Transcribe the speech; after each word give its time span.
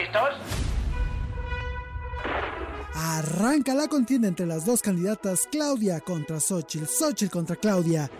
¿Listos? 0.00 0.30
Arranca 2.94 3.74
la 3.74 3.88
contienda 3.88 4.28
entre 4.28 4.46
las 4.46 4.64
dos 4.64 4.80
candidatas 4.80 5.46
Claudia 5.50 6.00
contra 6.00 6.40
Xochitl, 6.40 6.86
Xochitl 6.86 7.30
contra 7.30 7.56
Claudia. 7.56 8.10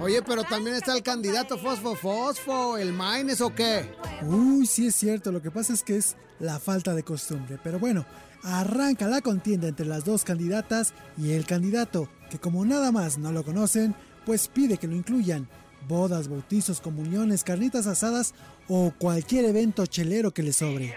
Oye, 0.00 0.22
pero 0.22 0.42
también 0.42 0.74
está 0.74 0.96
el 0.96 1.02
candidato 1.02 1.56
Fosfo 1.56 1.94
Fosfo, 1.94 2.76
el 2.76 2.92
Maines 2.92 3.40
o 3.40 3.54
qué. 3.54 3.94
Uy, 4.22 4.66
sí 4.66 4.88
es 4.88 4.96
cierto, 4.96 5.30
lo 5.30 5.40
que 5.40 5.52
pasa 5.52 5.72
es 5.72 5.84
que 5.84 5.96
es 5.96 6.16
la 6.40 6.58
falta 6.58 6.94
de 6.94 7.04
costumbre. 7.04 7.58
Pero 7.62 7.78
bueno, 7.78 8.04
arranca 8.42 9.06
la 9.06 9.20
contienda 9.20 9.68
entre 9.68 9.86
las 9.86 10.04
dos 10.04 10.24
candidatas 10.24 10.94
y 11.16 11.32
el 11.32 11.46
candidato, 11.46 12.08
que 12.28 12.40
como 12.40 12.64
nada 12.64 12.90
más 12.90 13.18
no 13.18 13.30
lo 13.30 13.44
conocen, 13.44 13.94
pues 14.26 14.48
pide 14.48 14.78
que 14.78 14.88
lo 14.88 14.96
incluyan. 14.96 15.48
Bodas, 15.88 16.28
bautizos, 16.28 16.80
comuniones, 16.80 17.44
carnitas 17.44 17.86
asadas 17.86 18.34
o 18.68 18.92
cualquier 18.98 19.44
evento 19.46 19.84
chelero 19.86 20.30
que 20.30 20.42
le 20.42 20.52
sobre. 20.52 20.96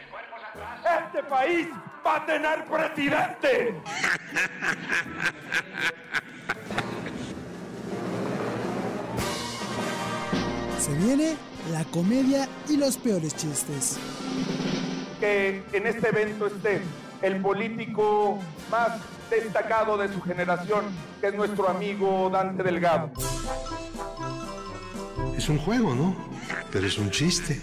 Este 1.07 1.23
país 1.29 1.67
va 2.05 2.17
a 2.17 2.25
tener 2.25 2.65
presidente. 2.65 3.75
Se 10.79 10.93
viene 10.93 11.35
la 11.71 11.83
comedia 11.85 12.47
y 12.69 12.77
los 12.77 12.97
peores 12.97 13.35
chistes. 13.35 13.97
Que 15.19 15.63
en 15.73 15.87
este 15.87 16.09
evento 16.09 16.47
esté 16.47 16.81
el 17.21 17.41
político 17.41 18.37
más 18.69 18.99
destacado 19.29 19.97
de 19.97 20.13
su 20.13 20.21
generación, 20.21 20.85
que 21.19 21.27
es 21.27 21.33
nuestro 21.33 21.69
amigo 21.69 22.29
Dante 22.29 22.61
Delgado. 22.61 23.09
Es 25.45 25.49
un 25.49 25.59
juego, 25.59 25.93
¿no? 25.93 26.15
Pero 26.71 26.87
es 26.87 26.97
un 26.97 27.11
chiste. 27.11 27.61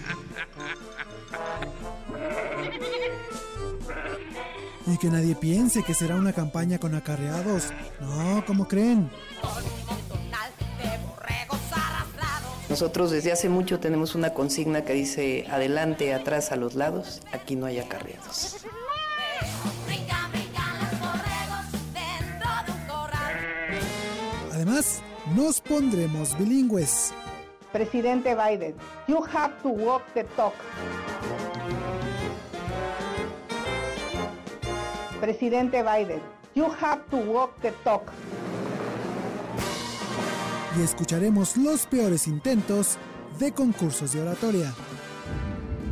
Y 4.87 4.97
que 4.97 5.09
nadie 5.09 5.35
piense 5.35 5.83
que 5.83 5.93
será 5.93 6.15
una 6.15 6.31
campaña 6.31 6.79
con 6.79 6.95
acarreados. 6.95 7.73
No, 7.99 8.41
¿cómo 8.47 8.69
creen? 8.69 9.11
Nosotros 12.69 13.11
desde 13.11 13.33
hace 13.33 13.49
mucho 13.49 13.81
tenemos 13.81 14.15
una 14.15 14.33
consigna 14.33 14.85
que 14.85 14.93
dice 14.93 15.45
adelante, 15.51 16.13
atrás, 16.13 16.53
a 16.53 16.55
los 16.55 16.75
lados, 16.75 17.21
aquí 17.33 17.57
no 17.57 17.65
hay 17.65 17.79
acarreados. 17.79 18.65
Además, 24.53 25.01
nos 25.35 25.59
pondremos 25.59 26.37
bilingües. 26.39 27.11
Presidente 27.73 28.35
Biden, 28.35 28.75
you 29.07 29.19
have 29.33 29.51
to 29.63 29.69
walk 29.69 30.03
the 30.13 30.23
talk. 30.35 30.53
Presidente 35.19 35.81
Biden, 35.81 36.21
you 36.53 36.65
have 36.65 37.01
to 37.09 37.17
walk 37.17 37.59
the 37.63 37.71
talk. 37.83 38.03
Y 40.77 40.83
escucharemos 40.83 41.57
los 41.57 41.87
peores 41.87 42.27
intentos 42.27 42.99
de 43.39 43.51
concursos 43.51 44.13
de 44.13 44.21
oratoria. 44.21 44.71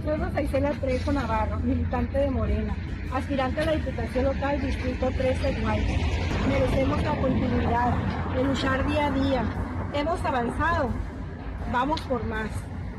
Soy 0.06 0.18
Rosa 0.18 0.40
Isela 0.40 0.72
Trejo 0.80 1.12
Navarro, 1.12 1.60
militante 1.62 2.20
de 2.20 2.30
Morena, 2.30 2.76
aspirante 3.12 3.62
a 3.62 3.66
la 3.66 3.72
Diputación 3.72 4.26
Local 4.26 4.62
Distrito 4.62 5.10
13 5.18 5.62
Guaymas. 5.62 6.48
Merecemos 6.48 7.02
la 7.02 7.16
continuidad 7.20 7.96
de 8.36 8.44
luchar 8.44 8.88
día 8.88 9.08
a 9.08 9.12
día. 9.12 9.44
Hemos 9.94 10.24
avanzado, 10.24 10.92
vamos 11.72 12.02
por 12.02 12.24
más. 12.26 12.50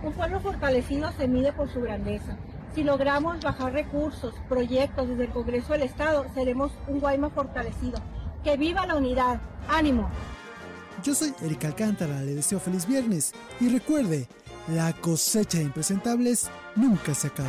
Un 0.03 0.13
pueblo 0.13 0.41
fortalecido 0.41 1.13
se 1.13 1.29
mide 1.29 1.53
por 1.53 1.71
su 1.71 1.81
grandeza. 1.81 2.37
Si 2.75 2.83
logramos 2.83 3.41
bajar 3.41 3.73
recursos, 3.73 4.35
proyectos 4.49 5.09
desde 5.09 5.25
el 5.25 5.31
Congreso 5.31 5.73
del 5.75 5.83
Estado, 5.83 6.27
seremos 6.35 6.73
un 6.89 7.01
Guaymas 7.01 7.33
fortalecido. 7.33 8.01
¡Que 8.43 8.57
viva 8.57 8.87
la 8.87 8.97
unidad! 8.97 9.41
¡Ánimo! 9.69 10.09
Yo 11.03 11.15
soy 11.15 11.35
Erika 11.43 11.69
Alcántara, 11.69 12.21
le 12.21 12.35
deseo 12.35 12.61
feliz 12.61 12.87
viernes 12.87 13.33
y 13.61 13.69
recuerde, 13.69 14.29
la 14.69 14.93
cosecha 14.93 15.59
de 15.59 15.65
impresentables 15.65 16.49
nunca 16.77 17.15
se 17.15 17.29
acaba. 17.29 17.49